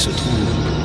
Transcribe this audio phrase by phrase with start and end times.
[0.00, 0.79] se trouve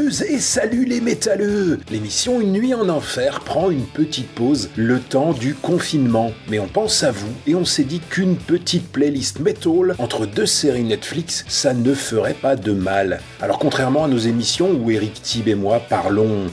[0.00, 5.34] et salut les métalleux L'émission Une nuit en enfer prend une petite pause le temps
[5.34, 6.32] du confinement.
[6.48, 10.46] Mais on pense à vous et on s'est dit qu'une petite playlist metal entre deux
[10.46, 13.20] séries Netflix, ça ne ferait pas de mal.
[13.42, 16.46] Alors contrairement à nos émissions où Eric Thib et moi parlons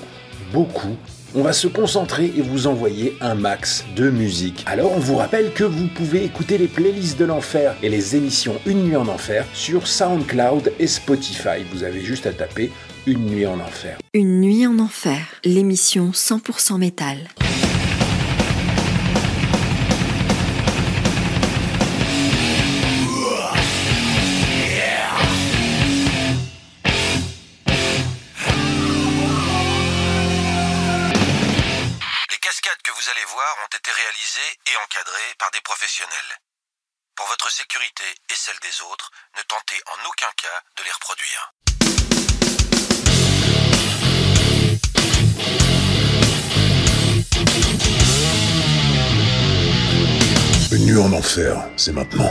[0.51, 0.97] beaucoup,
[1.33, 4.65] on va se concentrer et vous envoyer un max de musique.
[4.65, 8.55] Alors on vous rappelle que vous pouvez écouter les playlists de l'enfer et les émissions
[8.65, 11.63] Une nuit en enfer sur SoundCloud et Spotify.
[11.71, 12.71] Vous avez juste à taper
[13.09, 13.97] Une nuit en enfer.
[14.13, 17.17] Une nuit en enfer, l'émission 100% métal.
[32.29, 36.13] Les cascades que vous allez voir ont été réalisées et encadrées par des professionnels.
[37.15, 41.53] Pour votre sécurité et celle des autres, ne tentez en aucun cas de les reproduire.
[50.99, 52.29] En enfer, c'est maintenant.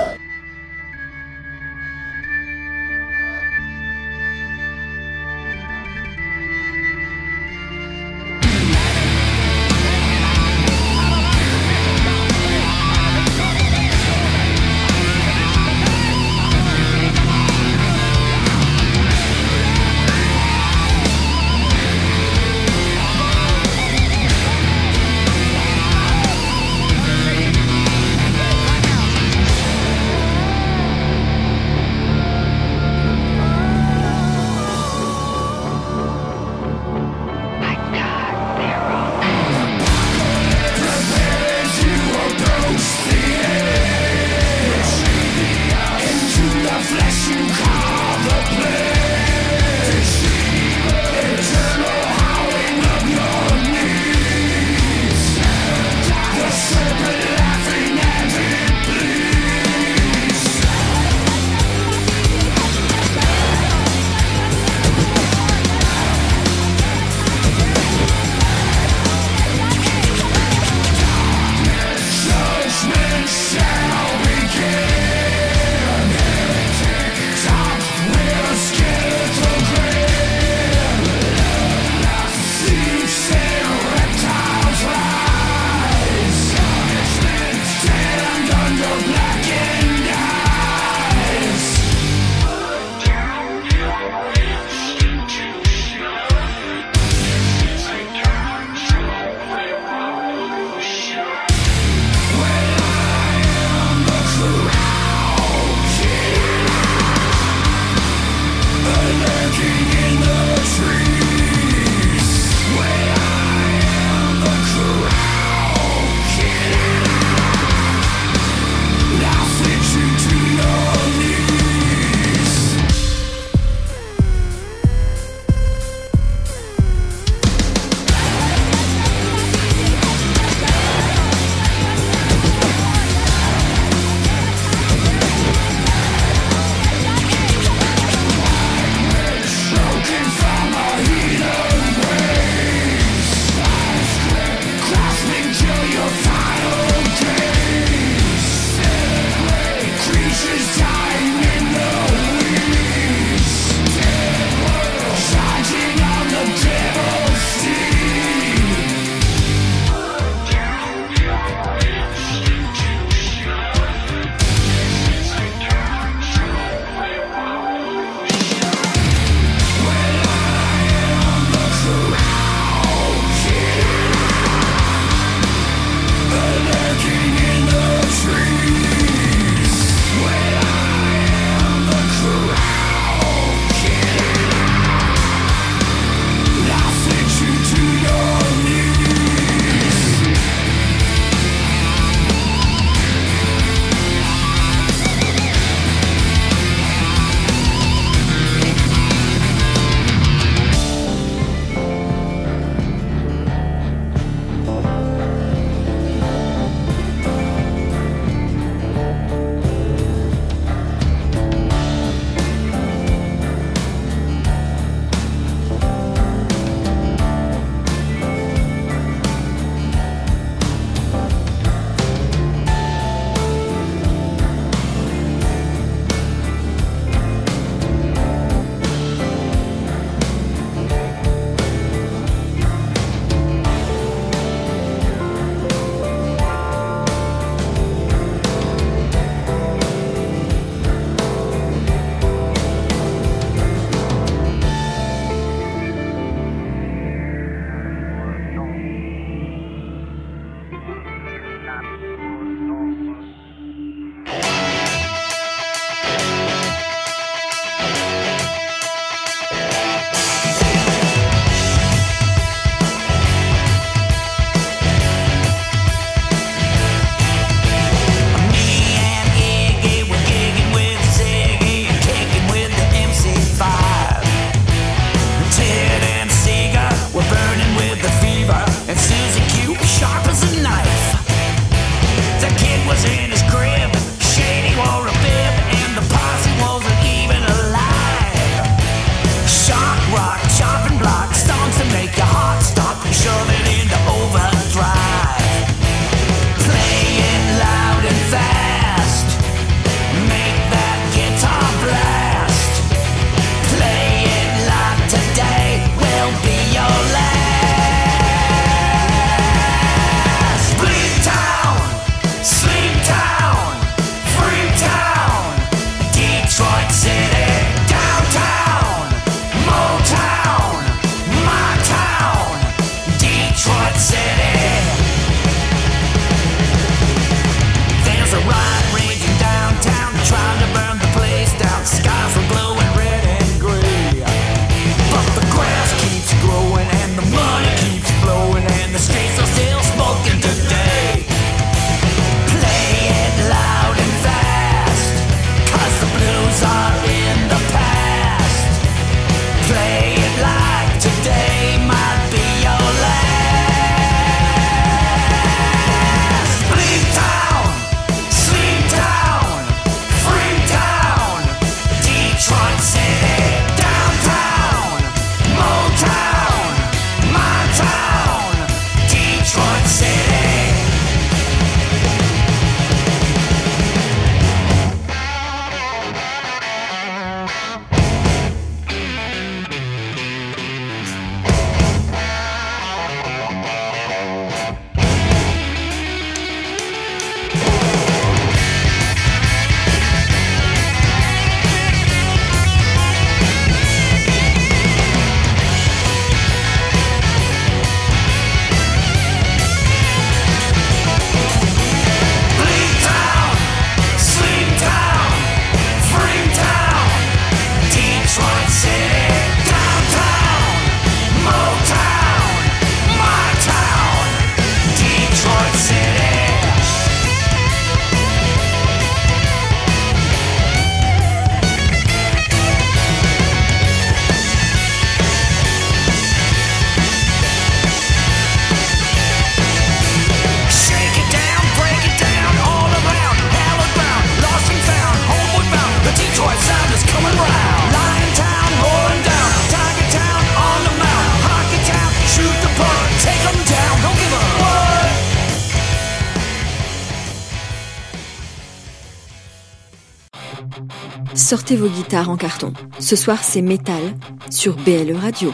[451.77, 452.73] Vos guitares en carton.
[452.99, 454.15] Ce soir, c'est métal
[454.51, 455.53] sur BLE Radio.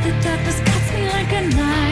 [0.00, 1.85] The darkness cuts me like a knife.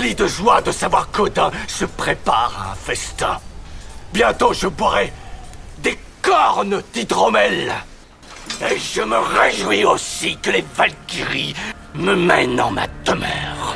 [0.00, 3.38] De joie de savoir qu'Odin se prépare à un festin.
[4.14, 5.12] Bientôt je boirai
[5.78, 7.72] des cornes d'hydromel.
[8.62, 11.54] Et je me réjouis aussi que les Valkyries
[11.94, 13.69] me mènent en ma demeure.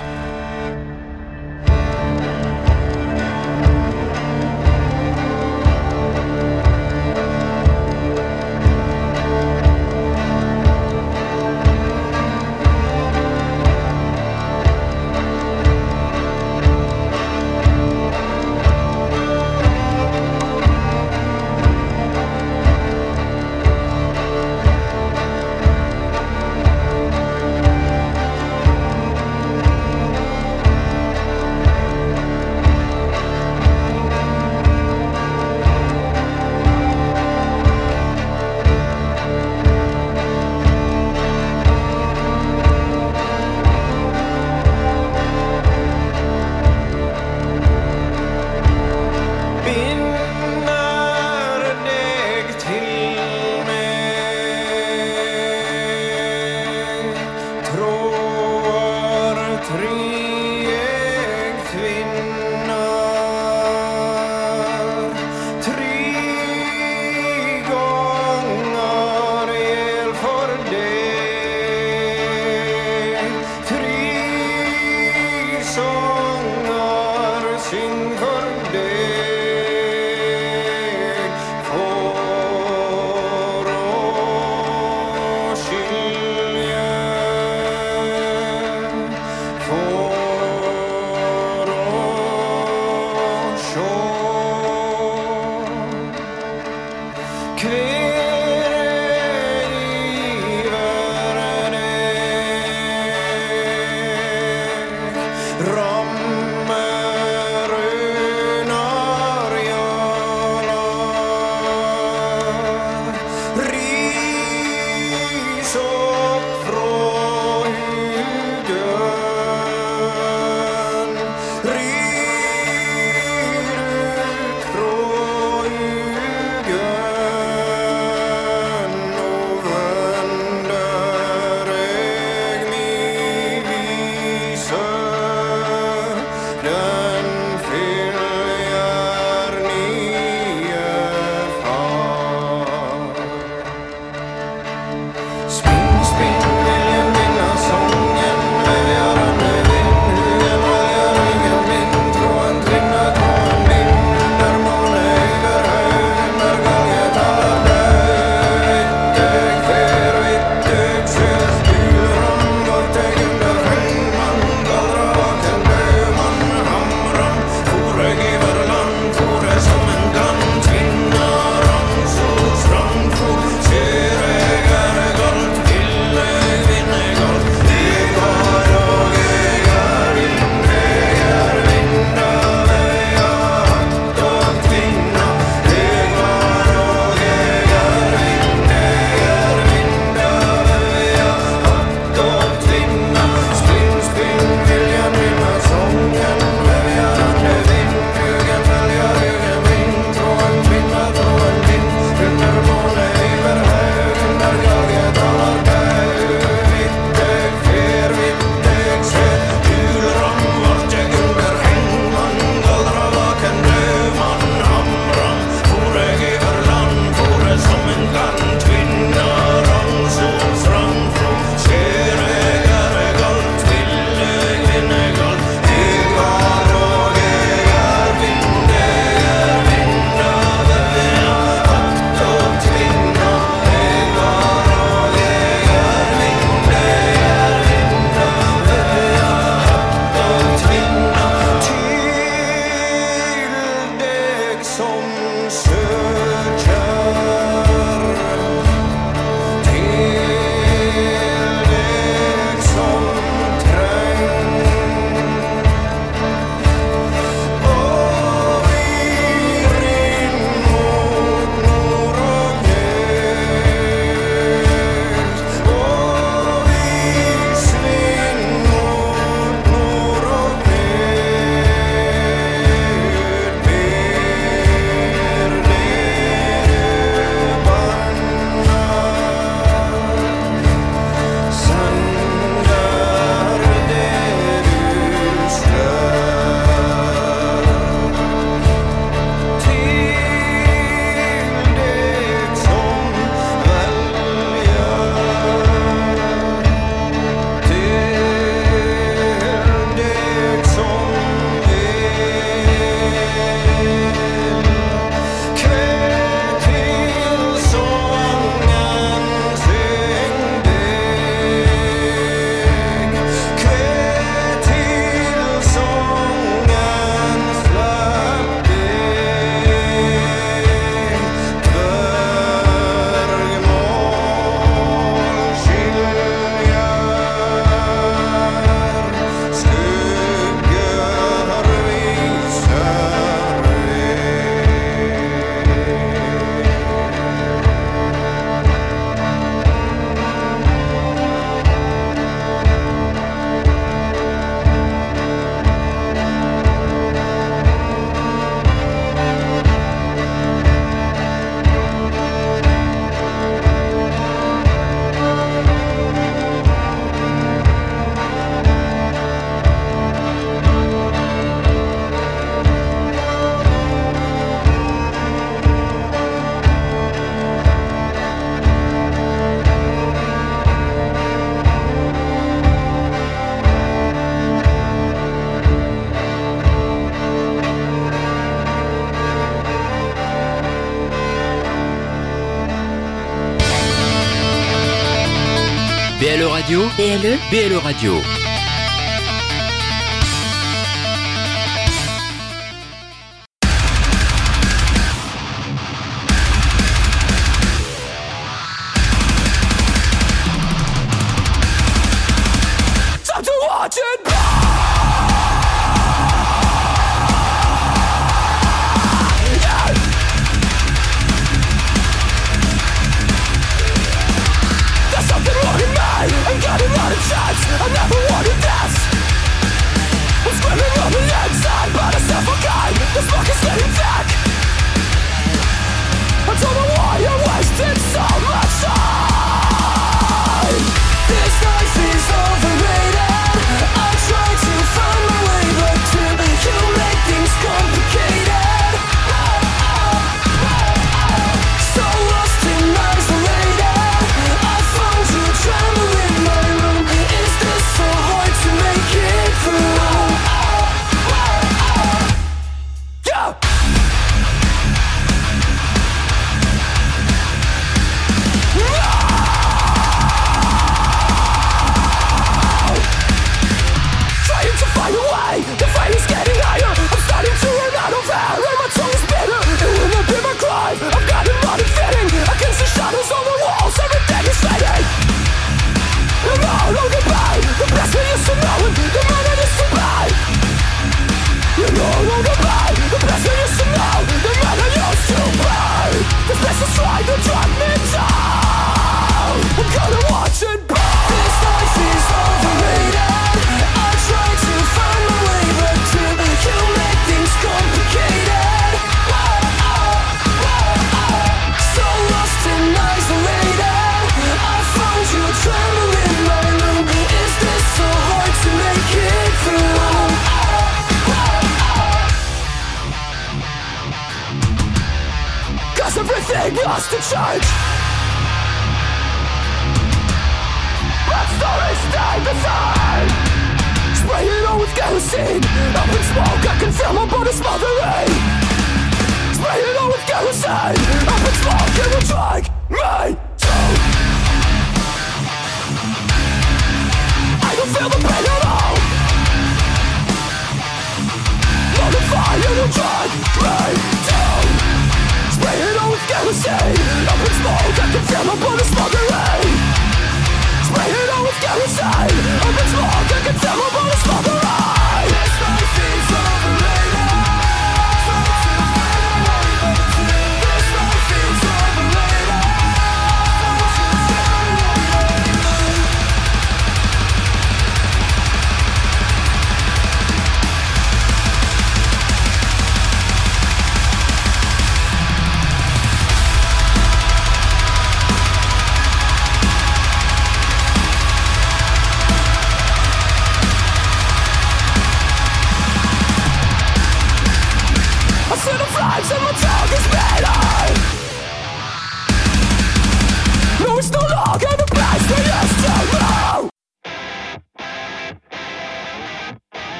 [386.34, 388.33] BLE Radio BLE BLE Radio.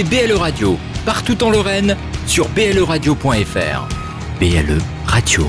[0.00, 1.96] écoutez BLE Radio, partout en Lorraine,
[2.26, 3.88] sur bleradio.fr.
[4.38, 5.46] BLE Radio.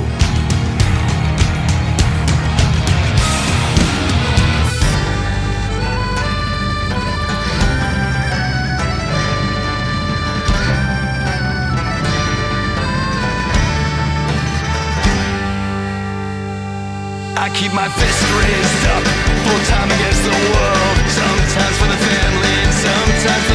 [17.37, 19.03] I keep my fist raised up,
[19.43, 20.97] full time against the world.
[21.09, 23.45] Sometimes for the family, sometimes.
[23.45, 23.50] For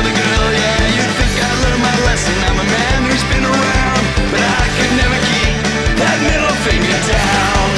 [7.07, 7.71] down.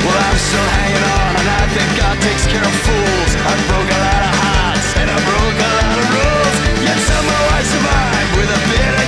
[0.00, 3.32] Well, I'm still hanging on And I think God takes care of fools.
[3.36, 6.56] I broke a lot of hearts And I broke a lot of rules.
[6.80, 9.06] Yet somehow I survived With a bit of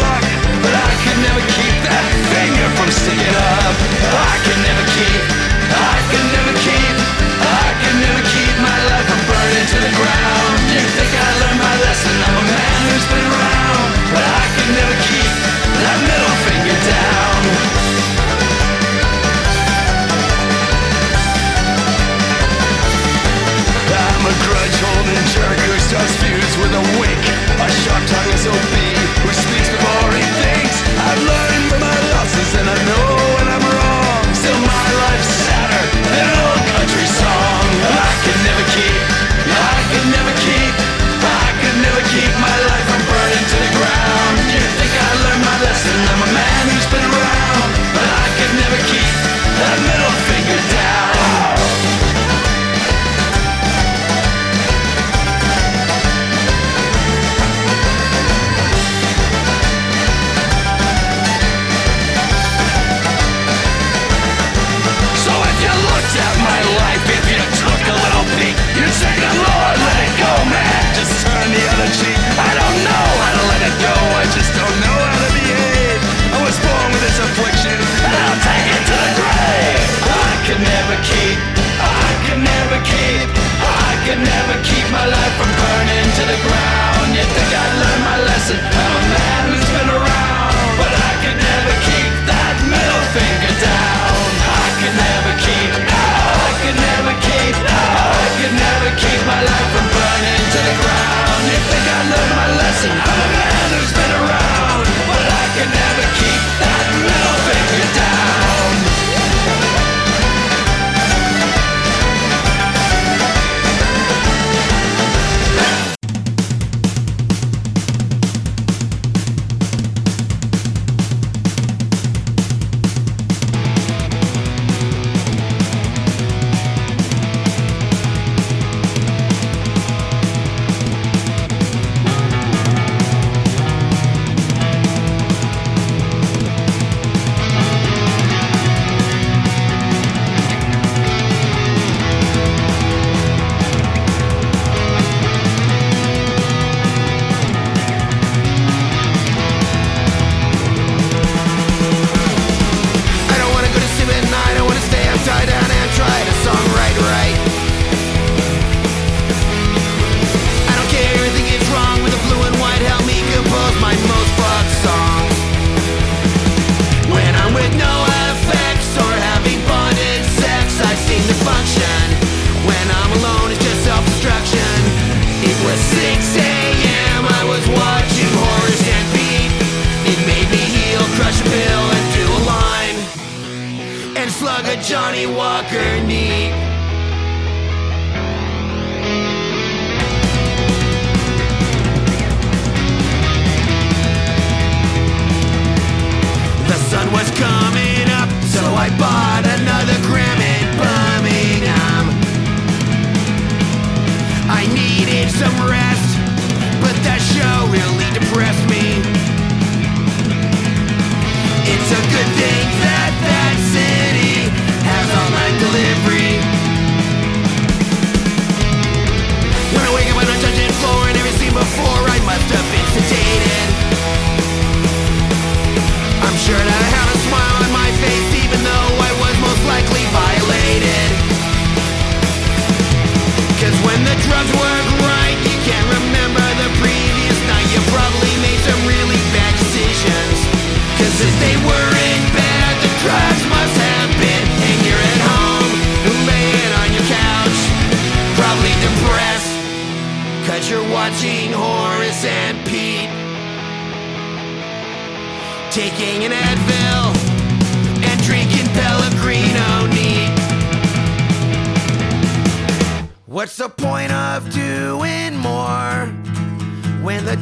[0.00, 0.24] luck.
[0.64, 3.74] But I could never keep that finger from sticking up.
[4.24, 5.35] I could never keep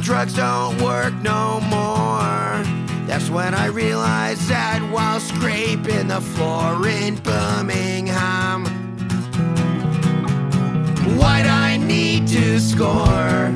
[0.05, 2.61] drugs don't work no more.
[3.07, 8.65] That's when I realized that while scraping the floor in Birmingham,
[11.17, 13.49] what I need to score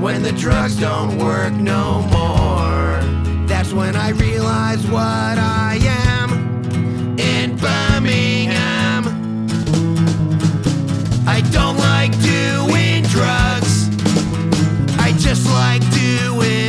[0.00, 3.00] when the drugs don't work no more.
[3.48, 5.02] That's when I realized what
[5.36, 9.02] I am in Birmingham.
[11.26, 13.55] I don't like doing drugs
[15.26, 16.65] just like doing.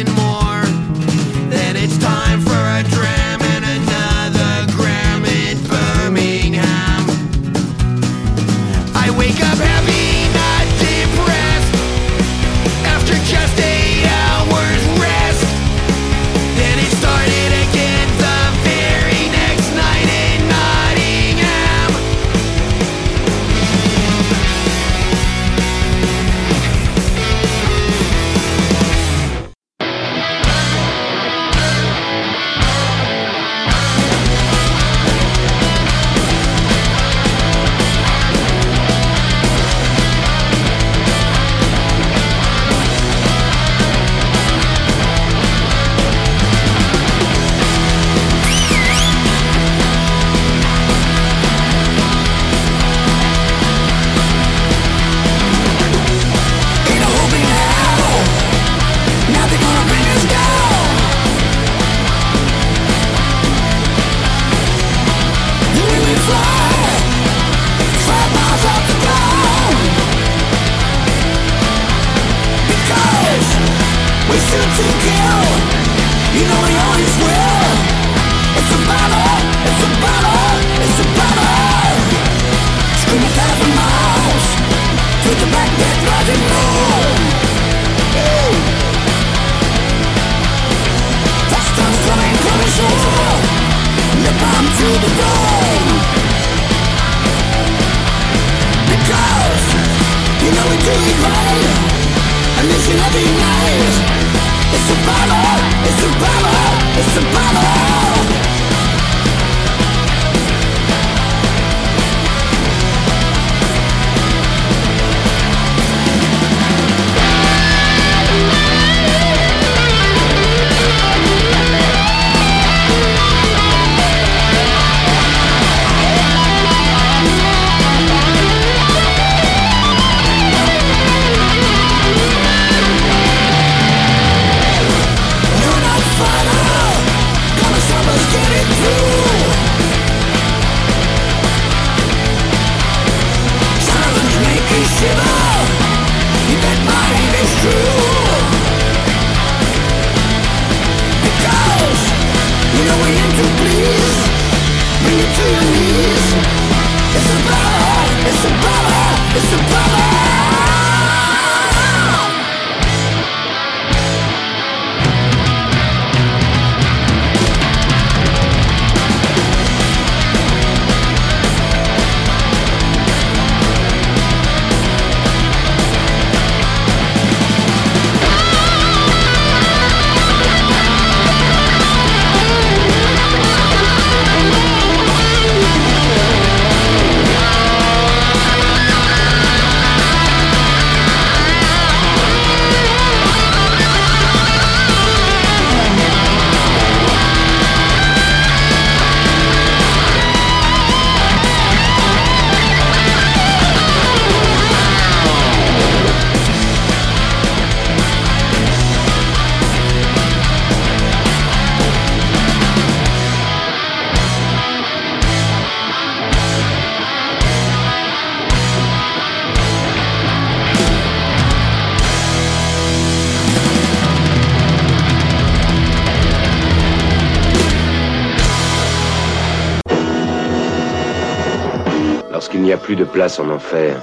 [233.17, 233.99] place en enfer,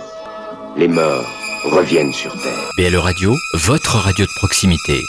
[0.77, 1.31] les morts
[1.67, 2.69] reviennent sur Terre.
[2.77, 5.05] BL Radio, votre radio de proximité.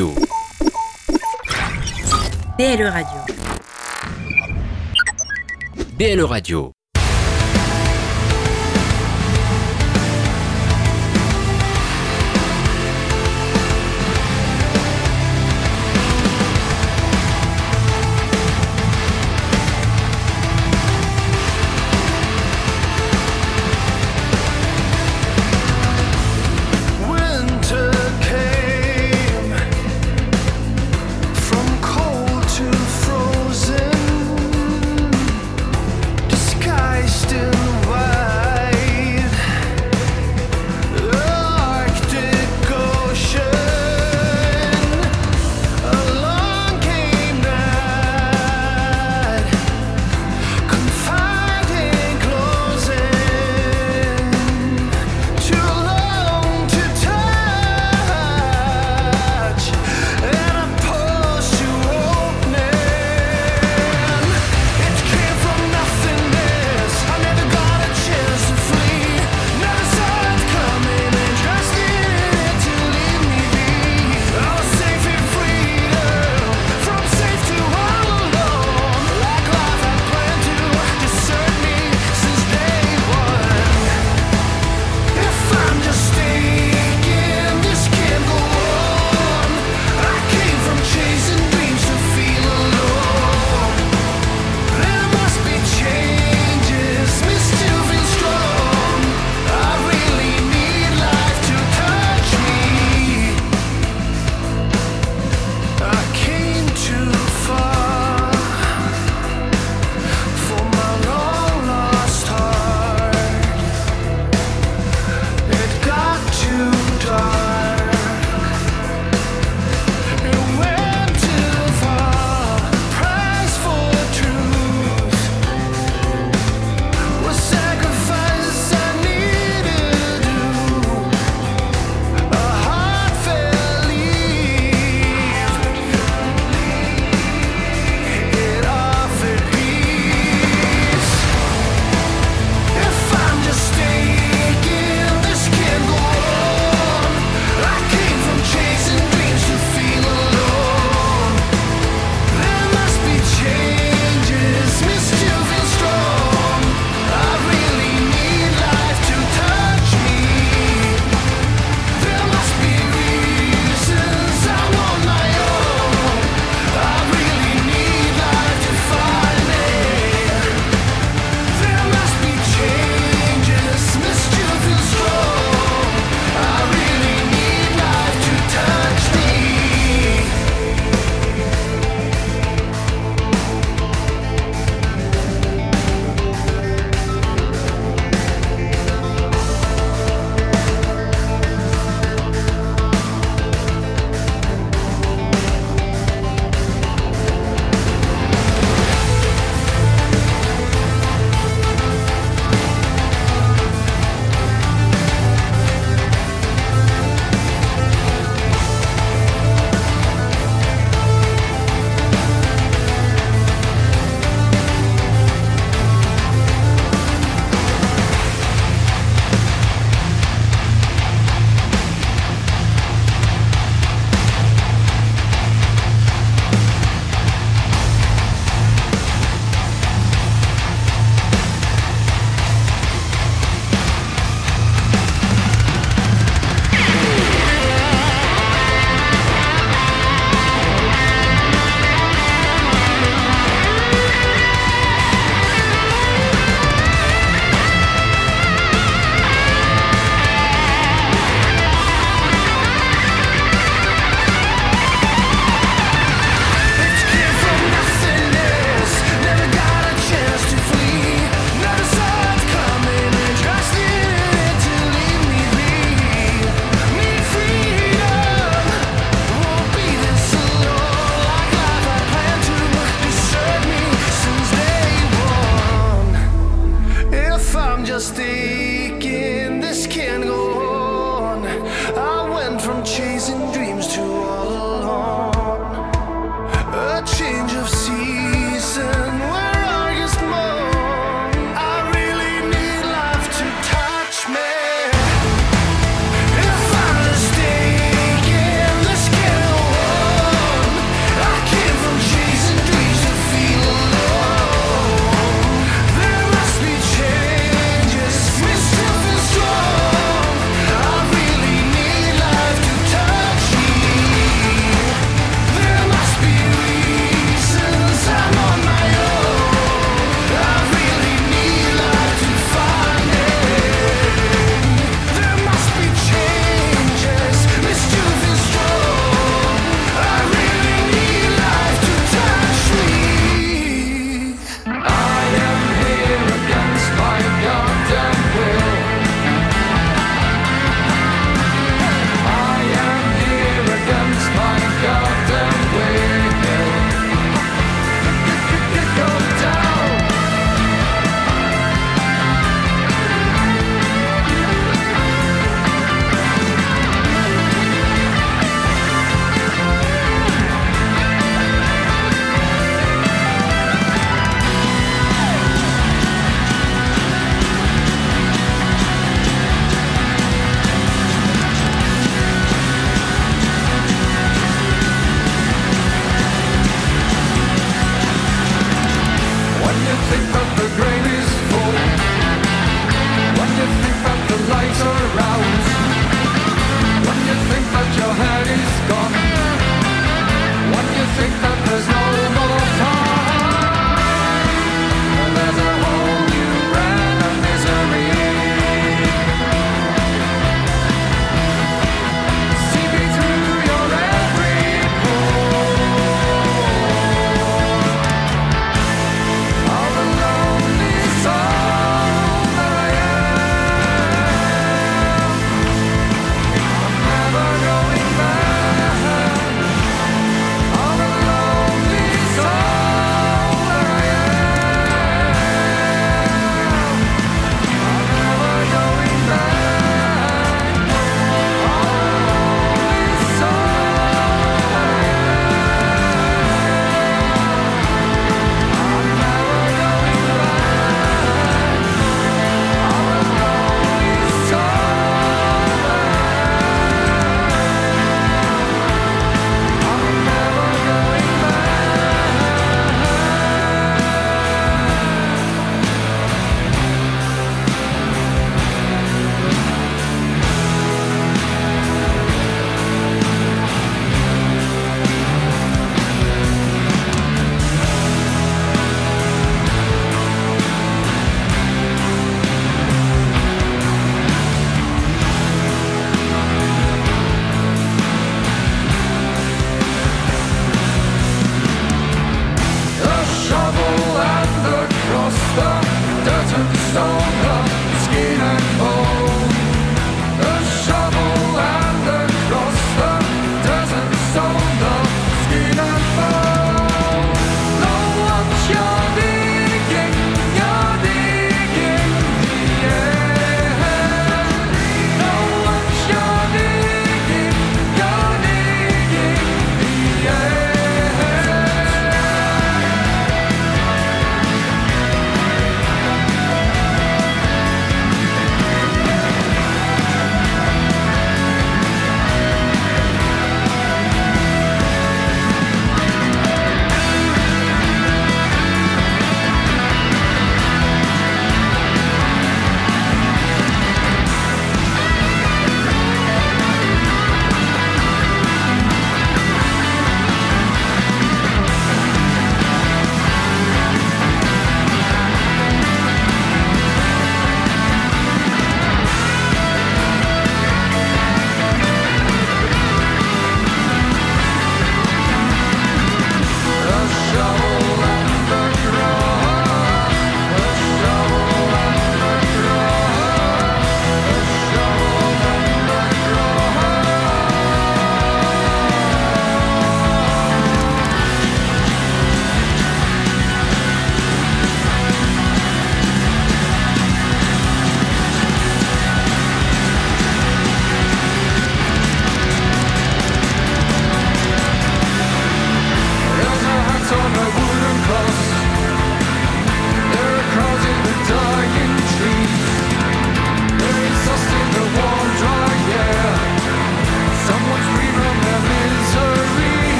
[0.00, 0.14] Radio.
[2.56, 3.24] BLE Radio.
[5.94, 6.79] BLE Radio.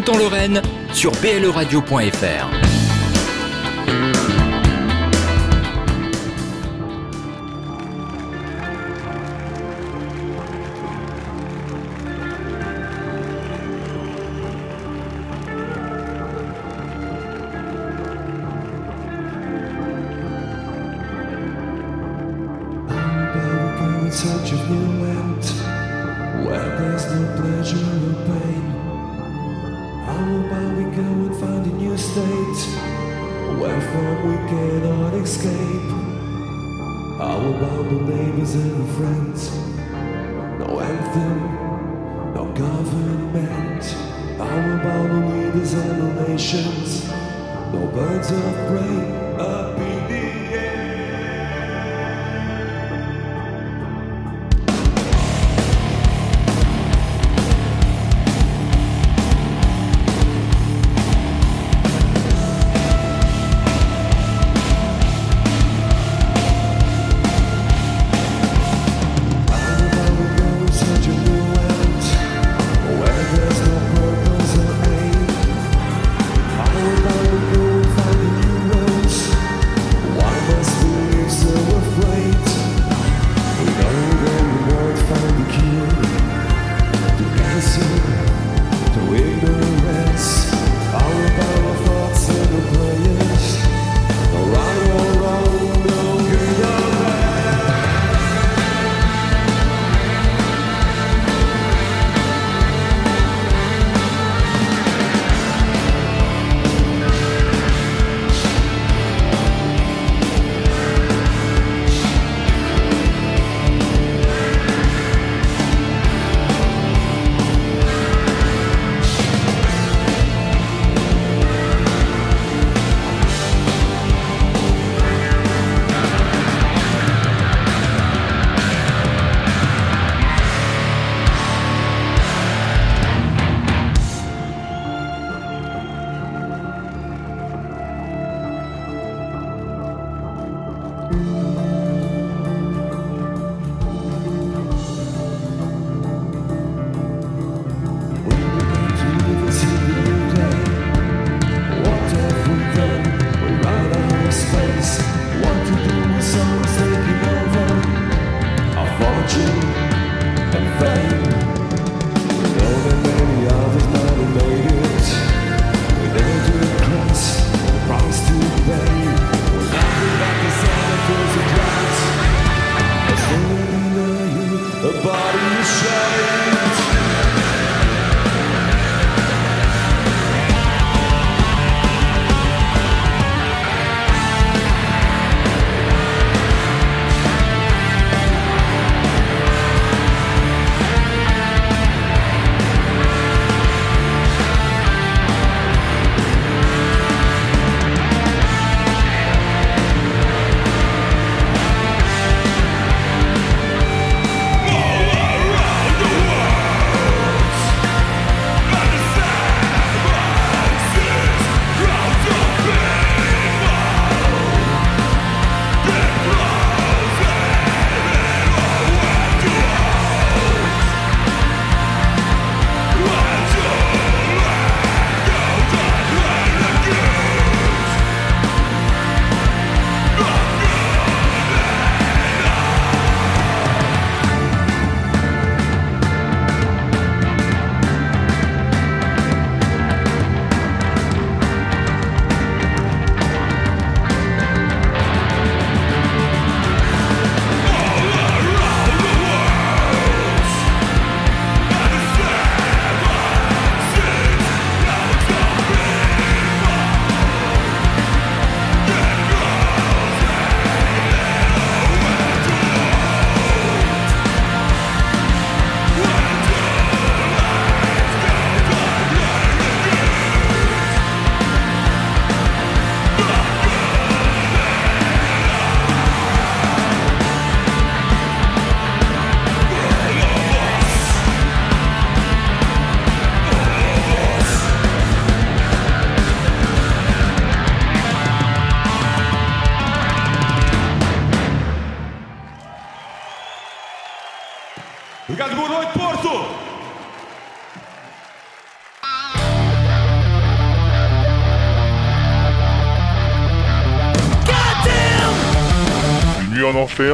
[0.00, 0.62] Partout en Lorraine,
[0.92, 2.69] sur bleradio.fr.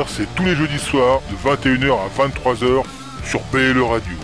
[0.08, 2.82] c'est tous les jeudis soirs de 21h à 23h
[3.24, 4.15] sur BLE Radio.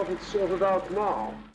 [0.00, 1.49] what it's sorted out now.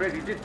[0.00, 0.39] president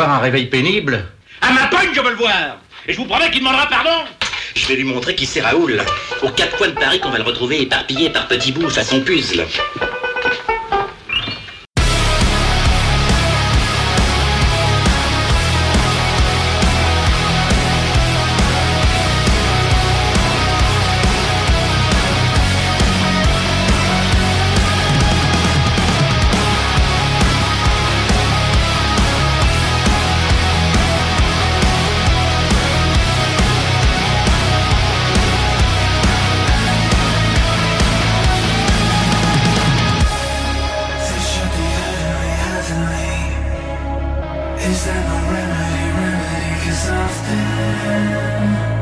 [0.00, 1.04] avoir un réveil pénible.
[1.40, 4.04] À ma pogne, je veux le voir Et je vous promets qu'il demandera pardon
[4.54, 5.82] Je vais lui montrer qui c'est Raoul.
[6.22, 9.44] Aux quatre coins de Paris qu'on va le retrouver éparpillé par petits bouts façon puzzle.
[47.30, 48.77] Yeah.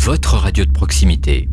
[0.00, 1.49] Votre radio de proximité.